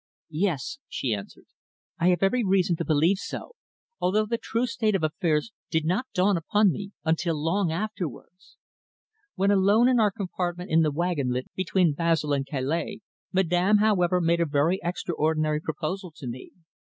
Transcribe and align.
"Yes," 0.31 0.79
she 0.87 1.13
answered. 1.13 1.45
"I 1.99 2.07
have 2.07 2.23
every 2.23 2.43
reason 2.43 2.75
to 2.77 2.83
believe 2.83 3.19
so, 3.19 3.51
although 3.99 4.25
the 4.25 4.39
true 4.39 4.65
state 4.65 4.95
of 4.95 5.03
affairs 5.03 5.51
did 5.69 5.85
not 5.85 6.07
dawn 6.11 6.37
upon 6.37 6.71
me 6.71 6.93
until 7.05 7.35
long 7.39 7.71
afterwards. 7.71 8.57
When 9.35 9.51
alone 9.51 9.87
in 9.87 9.99
our 9.99 10.09
compartment 10.09 10.71
in 10.71 10.81
the 10.81 10.89
wagon 10.89 11.29
lit 11.31 11.53
between 11.53 11.93
Basle 11.93 12.33
and 12.33 12.47
Calais, 12.47 13.01
Madame, 13.31 13.77
however, 13.77 14.19
made 14.19 14.39
a 14.41 14.47
very 14.47 14.79
extraordinary 14.81 15.59
proposal 15.61 16.11
to 16.15 16.25
me. 16.27 16.49